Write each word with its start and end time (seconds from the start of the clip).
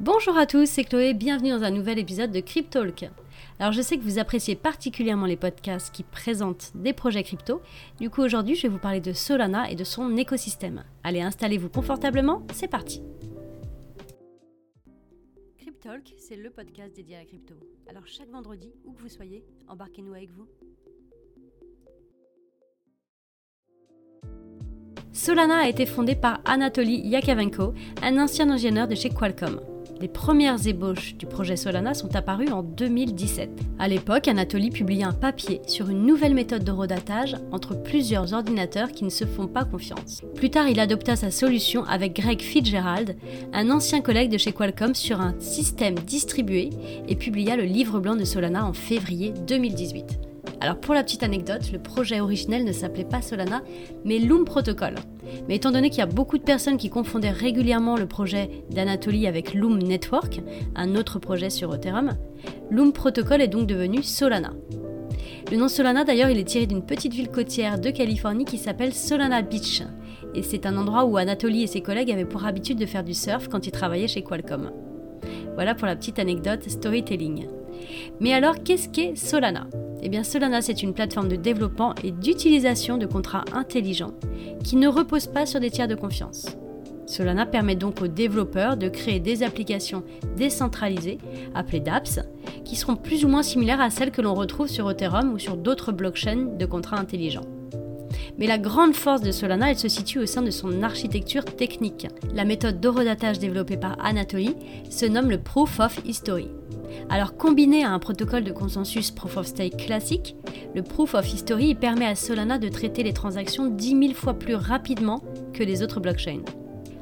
Bonjour 0.00 0.38
à 0.38 0.46
tous, 0.46 0.64
c'est 0.64 0.84
Chloé, 0.84 1.12
bienvenue 1.12 1.50
dans 1.50 1.62
un 1.62 1.70
nouvel 1.70 1.98
épisode 1.98 2.32
de 2.32 2.40
Cryptalk. 2.40 3.10
Alors 3.58 3.72
je 3.72 3.82
sais 3.82 3.98
que 3.98 4.02
vous 4.02 4.18
appréciez 4.18 4.56
particulièrement 4.56 5.26
les 5.26 5.36
podcasts 5.36 5.94
qui 5.94 6.04
présentent 6.04 6.72
des 6.74 6.94
projets 6.94 7.22
crypto, 7.22 7.60
du 8.00 8.08
coup 8.08 8.22
aujourd'hui 8.22 8.54
je 8.54 8.62
vais 8.62 8.68
vous 8.68 8.78
parler 8.78 9.02
de 9.02 9.12
Solana 9.12 9.70
et 9.70 9.74
de 9.74 9.84
son 9.84 10.16
écosystème. 10.16 10.84
Allez, 11.04 11.20
installez-vous 11.20 11.68
confortablement, 11.68 12.46
c'est 12.54 12.66
parti 12.66 13.02
Cryptalk, 15.58 16.14
c'est 16.16 16.36
le 16.36 16.48
podcast 16.48 16.96
dédié 16.96 17.16
à 17.16 17.18
la 17.18 17.26
crypto. 17.26 17.56
Alors 17.86 18.06
chaque 18.06 18.30
vendredi, 18.30 18.72
où 18.86 18.92
que 18.92 19.02
vous 19.02 19.10
soyez, 19.10 19.44
embarquez-nous 19.68 20.14
avec 20.14 20.30
vous. 20.30 20.46
Solana 25.12 25.58
a 25.58 25.68
été 25.68 25.84
fondé 25.84 26.14
par 26.14 26.40
Anatoly 26.46 27.06
Yakovenko, 27.06 27.74
un 28.00 28.16
ancien 28.16 28.48
ingénieur 28.48 28.88
de 28.88 28.94
chez 28.94 29.10
Qualcomm. 29.10 29.60
Les 30.00 30.08
premières 30.08 30.66
ébauches 30.66 31.14
du 31.16 31.26
projet 31.26 31.56
Solana 31.56 31.92
sont 31.92 32.16
apparues 32.16 32.48
en 32.48 32.62
2017. 32.62 33.50
À 33.78 33.86
l'époque, 33.86 34.28
Anatoly 34.28 34.70
publia 34.70 35.08
un 35.08 35.12
papier 35.12 35.60
sur 35.66 35.90
une 35.90 36.06
nouvelle 36.06 36.32
méthode 36.32 36.64
de 36.64 36.72
redatage 36.72 37.36
entre 37.52 37.74
plusieurs 37.74 38.32
ordinateurs 38.32 38.92
qui 38.92 39.04
ne 39.04 39.10
se 39.10 39.26
font 39.26 39.46
pas 39.46 39.66
confiance. 39.66 40.22
Plus 40.36 40.48
tard, 40.48 40.68
il 40.68 40.80
adopta 40.80 41.16
sa 41.16 41.30
solution 41.30 41.84
avec 41.84 42.16
Greg 42.16 42.40
Fitzgerald, 42.40 43.14
un 43.52 43.70
ancien 43.70 44.00
collègue 44.00 44.30
de 44.30 44.38
chez 44.38 44.52
Qualcomm, 44.52 44.94
sur 44.94 45.20
un 45.20 45.34
système 45.38 45.96
distribué 45.96 46.70
et 47.06 47.16
publia 47.16 47.56
le 47.56 47.64
livre 47.64 48.00
blanc 48.00 48.16
de 48.16 48.24
Solana 48.24 48.64
en 48.64 48.72
février 48.72 49.34
2018. 49.46 50.29
Alors 50.62 50.76
pour 50.76 50.94
la 50.94 51.02
petite 51.02 51.22
anecdote, 51.22 51.72
le 51.72 51.78
projet 51.78 52.20
originel 52.20 52.64
ne 52.64 52.72
s'appelait 52.72 53.04
pas 53.04 53.22
Solana, 53.22 53.62
mais 54.04 54.18
Loom 54.18 54.44
Protocol. 54.44 54.94
Mais 55.48 55.56
étant 55.56 55.70
donné 55.70 55.88
qu'il 55.88 56.00
y 56.00 56.02
a 56.02 56.06
beaucoup 56.06 56.36
de 56.36 56.42
personnes 56.42 56.76
qui 56.76 56.90
confondaient 56.90 57.30
régulièrement 57.30 57.96
le 57.96 58.06
projet 58.06 58.50
d'Anatoly 58.70 59.26
avec 59.26 59.54
Loom 59.54 59.78
Network, 59.78 60.40
un 60.74 60.96
autre 60.96 61.18
projet 61.18 61.48
sur 61.48 61.74
Ethereum, 61.74 62.12
Loom 62.70 62.92
Protocol 62.92 63.40
est 63.40 63.48
donc 63.48 63.66
devenu 63.66 64.02
Solana. 64.02 64.52
Le 65.50 65.56
nom 65.56 65.68
Solana 65.68 66.04
d'ailleurs 66.04 66.28
il 66.28 66.38
est 66.38 66.44
tiré 66.44 66.66
d'une 66.66 66.84
petite 66.84 67.14
ville 67.14 67.30
côtière 67.30 67.80
de 67.80 67.90
Californie 67.90 68.44
qui 68.44 68.58
s'appelle 68.58 68.92
Solana 68.92 69.40
Beach. 69.40 69.82
Et 70.34 70.42
c'est 70.42 70.66
un 70.66 70.76
endroit 70.76 71.06
où 71.06 71.16
Anatoly 71.16 71.62
et 71.62 71.66
ses 71.66 71.80
collègues 71.80 72.12
avaient 72.12 72.26
pour 72.26 72.44
habitude 72.44 72.78
de 72.78 72.86
faire 72.86 73.02
du 73.02 73.14
surf 73.14 73.48
quand 73.48 73.66
ils 73.66 73.72
travaillaient 73.72 74.08
chez 74.08 74.22
Qualcomm. 74.22 74.70
Voilà 75.54 75.74
pour 75.74 75.86
la 75.86 75.96
petite 75.96 76.18
anecdote 76.18 76.68
storytelling. 76.68 77.46
Mais 78.20 78.34
alors 78.34 78.62
qu'est-ce 78.62 78.88
qu'est 78.90 79.16
Solana? 79.16 79.66
Eh 80.02 80.08
bien, 80.08 80.22
Solana, 80.22 80.62
c'est 80.62 80.82
une 80.82 80.94
plateforme 80.94 81.28
de 81.28 81.36
développement 81.36 81.94
et 82.02 82.10
d'utilisation 82.10 82.96
de 82.96 83.06
contrats 83.06 83.44
intelligents 83.52 84.14
qui 84.64 84.76
ne 84.76 84.88
repose 84.88 85.26
pas 85.26 85.46
sur 85.46 85.60
des 85.60 85.70
tiers 85.70 85.88
de 85.88 85.94
confiance. 85.94 86.46
Solana 87.06 87.44
permet 87.44 87.74
donc 87.74 88.00
aux 88.00 88.06
développeurs 88.06 88.76
de 88.76 88.88
créer 88.88 89.18
des 89.18 89.42
applications 89.42 90.04
décentralisées, 90.36 91.18
appelées 91.54 91.80
dApps, 91.80 92.20
qui 92.64 92.76
seront 92.76 92.96
plus 92.96 93.24
ou 93.24 93.28
moins 93.28 93.42
similaires 93.42 93.80
à 93.80 93.90
celles 93.90 94.12
que 94.12 94.22
l'on 94.22 94.34
retrouve 94.34 94.68
sur 94.68 94.88
Ethereum 94.90 95.32
ou 95.32 95.38
sur 95.38 95.56
d'autres 95.56 95.92
blockchains 95.92 96.56
de 96.56 96.66
contrats 96.66 97.00
intelligents. 97.00 97.59
Mais 98.40 98.46
la 98.46 98.56
grande 98.56 98.94
force 98.94 99.20
de 99.20 99.32
Solana, 99.32 99.70
elle 99.70 99.78
se 99.78 99.88
situe 99.88 100.18
au 100.18 100.24
sein 100.24 100.40
de 100.40 100.50
son 100.50 100.82
architecture 100.82 101.44
technique. 101.44 102.08
La 102.34 102.46
méthode 102.46 102.80
d'horodatage 102.80 103.38
développée 103.38 103.76
par 103.76 104.02
Anatoly 104.02 104.56
se 104.88 105.04
nomme 105.04 105.28
le 105.28 105.38
Proof 105.38 105.78
of 105.78 106.00
History. 106.06 106.48
Alors 107.10 107.36
combiné 107.36 107.84
à 107.84 107.90
un 107.90 107.98
protocole 107.98 108.44
de 108.44 108.52
consensus 108.52 109.10
Proof 109.10 109.36
of 109.36 109.46
Stake 109.46 109.76
classique, 109.76 110.36
le 110.74 110.82
Proof 110.82 111.12
of 111.14 111.30
History 111.30 111.74
permet 111.74 112.06
à 112.06 112.14
Solana 112.14 112.58
de 112.58 112.70
traiter 112.70 113.02
les 113.02 113.12
transactions 113.12 113.66
10 113.66 113.88
000 113.90 114.14
fois 114.14 114.34
plus 114.34 114.54
rapidement 114.54 115.22
que 115.52 115.62
les 115.62 115.82
autres 115.82 116.00
blockchains. 116.00 116.42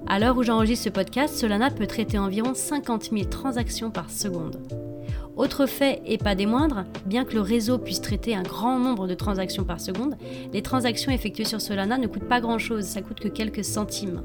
À 0.08 0.18
l'heure 0.18 0.36
où 0.36 0.42
j'enregistre 0.42 0.86
ce 0.86 0.90
podcast, 0.90 1.36
Solana 1.36 1.70
peut 1.70 1.86
traiter 1.86 2.18
environ 2.18 2.52
50 2.54 3.10
000 3.12 3.24
transactions 3.26 3.92
par 3.92 4.10
seconde. 4.10 4.58
Autre 5.38 5.66
fait, 5.66 6.02
et 6.04 6.18
pas 6.18 6.34
des 6.34 6.46
moindres, 6.46 6.84
bien 7.06 7.24
que 7.24 7.34
le 7.34 7.40
réseau 7.40 7.78
puisse 7.78 8.00
traiter 8.00 8.34
un 8.34 8.42
grand 8.42 8.80
nombre 8.80 9.06
de 9.06 9.14
transactions 9.14 9.62
par 9.62 9.80
seconde, 9.80 10.16
les 10.52 10.62
transactions 10.62 11.12
effectuées 11.12 11.44
sur 11.44 11.60
Solana 11.60 11.96
ne 11.96 12.08
coûtent 12.08 12.28
pas 12.28 12.40
grand-chose, 12.40 12.84
ça 12.84 13.02
coûte 13.02 13.20
que 13.20 13.28
quelques 13.28 13.64
centimes. 13.64 14.24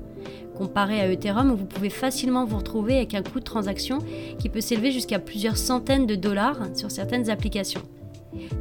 Comparé 0.58 1.00
à 1.00 1.12
Ethereum, 1.12 1.54
vous 1.54 1.68
pouvez 1.68 1.92
facilement 1.92 2.46
vous 2.46 2.58
retrouver 2.58 2.98
avec 2.98 3.14
un 3.14 3.22
coût 3.22 3.40
de 3.40 3.44
transaction 3.46 4.00
qui 4.40 4.50
peut 4.50 4.60
s'élever 4.60 4.92
jusqu'à 4.92 5.20
plusieurs 5.20 5.58
centaines 5.58 6.08
de 6.08 6.16
dollars 6.16 6.58
sur 6.74 6.90
certaines 6.90 7.30
applications. 7.30 7.84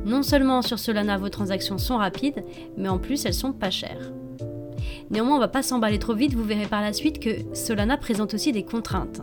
Non 0.04 0.22
seulement 0.22 0.60
sur 0.60 0.78
Solana 0.78 1.16
vos 1.16 1.30
transactions 1.30 1.78
sont 1.78 1.96
rapides, 1.96 2.44
mais 2.76 2.90
en 2.90 2.98
plus 2.98 3.24
elles 3.24 3.32
sont 3.32 3.54
pas 3.54 3.70
chères. 3.70 4.12
Néanmoins, 5.10 5.36
on 5.36 5.40
va 5.40 5.48
pas 5.48 5.62
s'emballer 5.62 5.98
trop 5.98 6.14
vite, 6.14 6.34
vous 6.34 6.44
verrez 6.44 6.66
par 6.66 6.82
la 6.82 6.92
suite 6.92 7.18
que 7.18 7.30
Solana 7.54 7.96
présente 7.96 8.34
aussi 8.34 8.52
des 8.52 8.62
contraintes. 8.62 9.22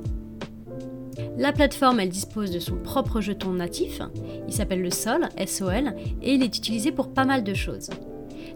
La 1.40 1.54
plateforme, 1.54 2.02
elle 2.02 2.10
dispose 2.10 2.52
de 2.52 2.60
son 2.60 2.76
propre 2.76 3.22
jeton 3.22 3.54
natif, 3.54 4.02
il 4.46 4.54
s'appelle 4.54 4.82
le 4.82 4.92
SOL, 4.92 5.30
SOL, 5.48 5.96
et 6.22 6.34
il 6.34 6.44
est 6.44 6.58
utilisé 6.58 6.92
pour 6.92 7.14
pas 7.14 7.24
mal 7.24 7.46
de 7.46 7.54
choses. 7.54 7.90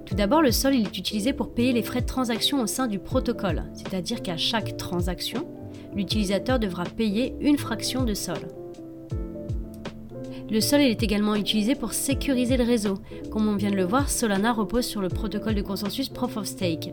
Tout 0.05 0.15
d'abord, 0.15 0.41
le 0.41 0.51
SOL 0.51 0.75
est 0.75 0.97
utilisé 0.97 1.31
pour 1.31 1.53
payer 1.53 1.71
les 1.71 1.81
frais 1.81 2.01
de 2.01 2.05
transaction 2.05 2.61
au 2.61 2.67
sein 2.67 2.87
du 2.87 2.99
protocole, 2.99 3.63
c'est-à-dire 3.73 4.21
qu'à 4.21 4.35
chaque 4.35 4.75
transaction, 4.75 5.47
l'utilisateur 5.95 6.59
devra 6.59 6.83
payer 6.83 7.33
une 7.39 7.57
fraction 7.57 8.03
de 8.03 8.13
SOL. 8.13 8.62
Le 10.49 10.61
sol 10.61 10.81
est 10.81 11.01
également 11.01 11.35
utilisé 11.35 11.73
pour 11.73 11.93
sécuriser 11.93 12.57
le 12.57 12.63
réseau. 12.63 12.95
Comme 13.31 13.47
on 13.47 13.55
vient 13.55 13.71
de 13.71 13.75
le 13.75 13.85
voir, 13.85 14.09
Solana 14.09 14.51
repose 14.51 14.85
sur 14.85 15.01
le 15.01 15.07
protocole 15.07 15.55
de 15.55 15.61
consensus 15.61 16.09
Proof 16.09 16.37
of 16.37 16.45
Stake. 16.45 16.91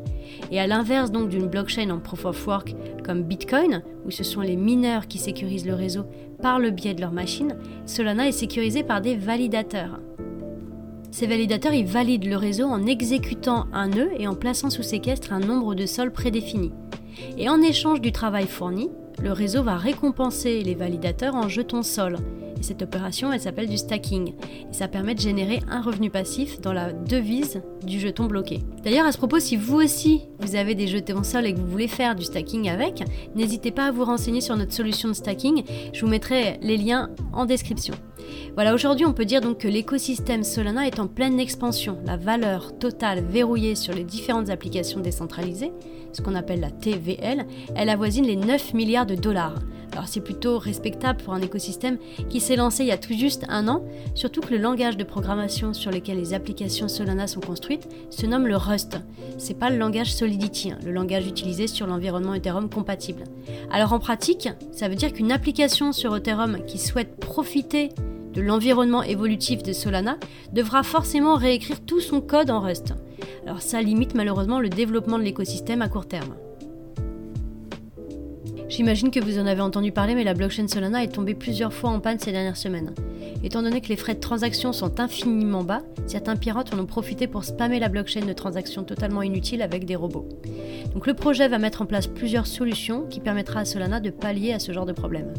Et 0.50 0.60
à 0.60 0.66
l'inverse 0.66 1.10
donc 1.10 1.28
d'une 1.28 1.46
blockchain 1.46 1.90
en 1.90 1.98
Proof 1.98 2.24
of 2.24 2.46
Work 2.46 2.74
comme 3.04 3.22
Bitcoin, 3.22 3.82
où 4.06 4.10
ce 4.10 4.24
sont 4.24 4.40
les 4.40 4.56
mineurs 4.56 5.08
qui 5.08 5.18
sécurisent 5.18 5.66
le 5.66 5.74
réseau 5.74 6.04
par 6.40 6.58
le 6.58 6.70
biais 6.70 6.94
de 6.94 7.00
leur 7.00 7.12
machine, 7.12 7.56
Solana 7.86 8.28
est 8.28 8.32
sécurisé 8.32 8.82
par 8.82 9.00
des 9.00 9.16
validateurs. 9.16 10.00
Ces 11.10 11.26
validateurs 11.26 11.74
ils 11.74 11.86
valident 11.86 12.28
le 12.28 12.36
réseau 12.36 12.66
en 12.66 12.86
exécutant 12.86 13.66
un 13.72 13.88
nœud 13.88 14.10
et 14.18 14.28
en 14.28 14.34
plaçant 14.34 14.70
sous 14.70 14.84
séquestre 14.84 15.32
un 15.32 15.40
nombre 15.40 15.74
de 15.74 15.86
sols 15.86 16.12
prédéfini. 16.12 16.72
Et 17.36 17.48
en 17.48 17.60
échange 17.60 18.00
du 18.00 18.12
travail 18.12 18.46
fourni, 18.46 18.90
le 19.22 19.32
réseau 19.32 19.62
va 19.62 19.76
récompenser 19.76 20.62
les 20.62 20.74
validateurs 20.74 21.34
en 21.34 21.48
jetons 21.48 21.82
sol, 21.82 22.18
et 22.60 22.62
cette 22.62 22.82
opération, 22.82 23.32
elle 23.32 23.40
s'appelle 23.40 23.68
du 23.68 23.78
stacking. 23.78 24.34
Et 24.70 24.72
ça 24.72 24.86
permet 24.86 25.14
de 25.14 25.20
générer 25.20 25.60
un 25.68 25.80
revenu 25.80 26.10
passif 26.10 26.60
dans 26.60 26.74
la 26.74 26.92
devise 26.92 27.62
du 27.86 27.98
jeton 27.98 28.26
bloqué. 28.26 28.60
D'ailleurs, 28.84 29.06
à 29.06 29.12
ce 29.12 29.18
propos, 29.18 29.40
si 29.40 29.56
vous 29.56 29.76
aussi, 29.76 30.22
vous 30.40 30.56
avez 30.56 30.74
des 30.74 30.86
jetons 30.86 31.22
sol 31.22 31.46
et 31.46 31.54
que 31.54 31.58
vous 31.58 31.66
voulez 31.66 31.88
faire 31.88 32.14
du 32.14 32.24
stacking 32.24 32.68
avec, 32.68 33.02
n'hésitez 33.34 33.70
pas 33.70 33.86
à 33.86 33.90
vous 33.92 34.04
renseigner 34.04 34.42
sur 34.42 34.56
notre 34.56 34.74
solution 34.74 35.08
de 35.08 35.14
stacking. 35.14 35.64
Je 35.94 36.00
vous 36.02 36.10
mettrai 36.10 36.58
les 36.60 36.76
liens 36.76 37.10
en 37.32 37.46
description. 37.46 37.94
Voilà, 38.54 38.74
aujourd'hui, 38.74 39.06
on 39.06 39.12
peut 39.12 39.24
dire 39.24 39.40
donc 39.40 39.58
que 39.58 39.68
l'écosystème 39.68 40.44
Solana 40.44 40.86
est 40.86 40.98
en 40.98 41.06
pleine 41.06 41.40
expansion. 41.40 41.98
La 42.04 42.16
valeur 42.16 42.76
totale 42.78 43.24
verrouillée 43.24 43.74
sur 43.74 43.94
les 43.94 44.04
différentes 44.04 44.50
applications 44.50 45.00
décentralisées, 45.00 45.72
ce 46.12 46.22
qu'on 46.22 46.34
appelle 46.34 46.60
la 46.60 46.70
TVL, 46.70 47.46
elle 47.76 47.88
avoisine 47.88 48.26
les 48.26 48.36
9 48.36 48.74
milliards 48.74 49.06
de 49.06 49.14
dollars. 49.14 49.54
Alors 49.92 50.06
c'est 50.06 50.20
plutôt 50.20 50.58
respectable 50.58 51.22
pour 51.22 51.34
un 51.34 51.42
écosystème 51.42 51.98
qui 52.28 52.40
s'est 52.40 52.56
lancé 52.56 52.84
il 52.84 52.88
y 52.88 52.92
a 52.92 52.98
tout 52.98 53.14
juste 53.14 53.44
un 53.48 53.66
an, 53.68 53.84
surtout 54.14 54.40
que 54.40 54.54
le 54.54 54.60
langage 54.60 54.96
de 54.96 55.04
programmation 55.04 55.74
sur 55.74 55.90
lequel 55.90 56.18
les 56.18 56.32
applications 56.32 56.88
Solana 56.88 57.26
sont 57.26 57.40
construites 57.40 57.88
se 58.10 58.26
nomme 58.26 58.46
le 58.46 58.56
Rust. 58.56 58.98
C'est 59.38 59.58
pas 59.58 59.70
le 59.70 59.78
langage 59.78 60.14
Solidity, 60.14 60.70
hein, 60.70 60.78
le 60.84 60.92
langage 60.92 61.26
utilisé 61.26 61.66
sur 61.66 61.86
l'environnement 61.86 62.34
Ethereum 62.34 62.70
compatible. 62.70 63.24
Alors 63.70 63.92
en 63.92 63.98
pratique, 63.98 64.48
ça 64.70 64.88
veut 64.88 64.94
dire 64.94 65.12
qu'une 65.12 65.32
application 65.32 65.92
sur 65.92 66.16
Ethereum 66.16 66.64
qui 66.66 66.78
souhaite 66.78 67.16
profiter 67.16 67.90
de 68.32 68.40
l'environnement 68.40 69.02
évolutif 69.02 69.62
de 69.62 69.72
Solana 69.72 70.18
devra 70.52 70.82
forcément 70.82 71.36
réécrire 71.36 71.80
tout 71.80 72.00
son 72.00 72.20
code 72.20 72.50
en 72.50 72.60
Rust. 72.60 72.94
Alors 73.44 73.62
ça 73.62 73.82
limite 73.82 74.14
malheureusement 74.14 74.60
le 74.60 74.68
développement 74.68 75.18
de 75.18 75.24
l'écosystème 75.24 75.82
à 75.82 75.88
court 75.88 76.06
terme. 76.06 76.34
J'imagine 78.68 79.10
que 79.10 79.18
vous 79.18 79.38
en 79.40 79.46
avez 79.46 79.62
entendu 79.62 79.90
parler, 79.90 80.14
mais 80.14 80.22
la 80.22 80.32
blockchain 80.32 80.68
Solana 80.68 81.02
est 81.02 81.08
tombée 81.08 81.34
plusieurs 81.34 81.72
fois 81.72 81.90
en 81.90 81.98
panne 81.98 82.20
ces 82.20 82.30
dernières 82.30 82.56
semaines. 82.56 82.94
Étant 83.42 83.62
donné 83.62 83.80
que 83.80 83.88
les 83.88 83.96
frais 83.96 84.14
de 84.14 84.20
transaction 84.20 84.72
sont 84.72 85.00
infiniment 85.00 85.64
bas, 85.64 85.82
certains 86.06 86.36
pirates 86.36 86.72
en 86.72 86.78
ont 86.78 86.86
profité 86.86 87.26
pour 87.26 87.44
spammer 87.44 87.80
la 87.80 87.88
blockchain 87.88 88.24
de 88.24 88.32
transactions 88.32 88.84
totalement 88.84 89.22
inutiles 89.22 89.62
avec 89.62 89.86
des 89.86 89.96
robots. 89.96 90.28
Donc 90.94 91.08
le 91.08 91.14
projet 91.14 91.48
va 91.48 91.58
mettre 91.58 91.82
en 91.82 91.86
place 91.86 92.06
plusieurs 92.06 92.46
solutions 92.46 93.06
qui 93.10 93.18
permettra 93.18 93.60
à 93.60 93.64
Solana 93.64 93.98
de 93.98 94.10
pallier 94.10 94.52
à 94.52 94.60
ce 94.60 94.70
genre 94.70 94.86
de 94.86 94.92
problème. 94.92 95.32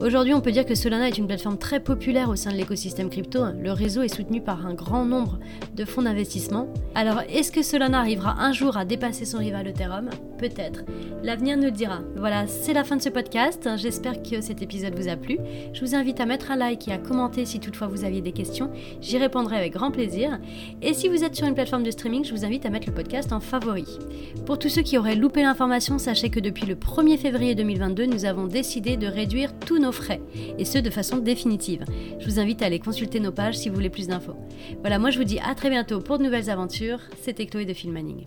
Aujourd'hui, 0.00 0.34
on 0.34 0.40
peut 0.40 0.52
dire 0.52 0.64
que 0.64 0.74
Solana 0.74 1.08
est 1.08 1.18
une 1.18 1.26
plateforme 1.26 1.58
très 1.58 1.80
populaire 1.80 2.30
au 2.30 2.36
sein 2.36 2.50
de 2.52 2.56
l'écosystème 2.56 3.10
crypto. 3.10 3.40
Le 3.58 3.72
réseau 3.72 4.02
est 4.02 4.14
soutenu 4.14 4.40
par 4.40 4.66
un 4.66 4.74
grand 4.74 5.04
nombre 5.04 5.38
de 5.74 5.84
fonds 5.84 6.02
d'investissement. 6.02 6.72
Alors, 6.94 7.20
est-ce 7.28 7.52
que 7.52 7.62
Solana 7.62 7.98
arrivera 7.98 8.36
un 8.40 8.52
jour 8.52 8.76
à 8.76 8.84
dépasser 8.84 9.24
son 9.24 9.38
rival 9.38 9.66
Ethereum? 9.66 10.10
Peut-être. 10.38 10.84
L'avenir 11.22 11.58
nous 11.58 11.64
le 11.64 11.70
dira. 11.70 12.00
Voilà, 12.16 12.46
c'est 12.46 12.72
la 12.72 12.84
fin 12.84 12.96
de 12.96 13.02
ce 13.02 13.10
podcast. 13.10 13.68
J'espère 13.76 14.22
que 14.22 14.40
cet 14.40 14.62
épisode 14.62 14.98
vous 14.98 15.08
a 15.08 15.16
plu. 15.16 15.38
Je 15.74 15.80
vous 15.84 15.94
invite 15.94 16.18
à 16.20 16.26
mettre 16.26 16.50
un 16.50 16.56
like 16.56 16.88
et 16.88 16.92
à 16.92 16.98
commenter 16.98 17.44
si 17.44 17.60
toutefois 17.60 17.88
vous 17.88 18.04
aviez 18.04 18.22
des 18.22 18.32
questions. 18.32 18.70
J'y 19.02 19.18
répondrai 19.18 19.56
avec 19.56 19.74
grand 19.74 19.90
plaisir. 19.90 20.38
Et 20.80 20.94
si 20.94 21.08
vous 21.08 21.24
êtes 21.24 21.36
sur 21.36 21.46
une 21.46 21.54
plateforme 21.54 21.82
de 21.82 21.90
streaming, 21.90 22.24
je 22.24 22.32
vous 22.32 22.44
invite 22.44 22.64
à 22.64 22.70
mettre 22.70 22.86
le 22.86 22.94
podcast 22.94 23.32
en 23.32 23.40
favori. 23.40 23.98
Pour 24.46 24.58
tous 24.58 24.70
ceux 24.70 24.82
qui 24.82 24.96
auraient 24.96 25.14
loupé 25.14 25.42
l'information, 25.42 25.98
sachez 25.98 26.30
que 26.30 26.40
depuis 26.40 26.64
le 26.64 26.74
1er 26.74 27.18
février 27.18 27.54
2022, 27.54 28.06
nous 28.06 28.24
avons 28.24 28.46
décidé 28.46 28.96
de 28.96 29.06
réduire 29.06 29.52
tous 29.70 29.78
nos 29.78 29.92
frais, 29.92 30.20
et 30.58 30.64
ce 30.64 30.78
de 30.78 30.90
façon 30.90 31.18
définitive. 31.18 31.84
Je 32.18 32.24
vous 32.24 32.40
invite 32.40 32.60
à 32.60 32.66
aller 32.66 32.80
consulter 32.80 33.20
nos 33.20 33.30
pages 33.30 33.56
si 33.56 33.68
vous 33.68 33.76
voulez 33.76 33.88
plus 33.88 34.08
d'infos. 34.08 34.34
Voilà, 34.80 34.98
moi 34.98 35.10
je 35.10 35.18
vous 35.18 35.24
dis 35.24 35.38
à 35.38 35.54
très 35.54 35.70
bientôt 35.70 36.00
pour 36.00 36.18
de 36.18 36.24
nouvelles 36.24 36.50
aventures. 36.50 36.98
C'était 37.22 37.46
Chloé 37.46 37.66
de 37.66 37.72
Filmaning. 37.72 38.26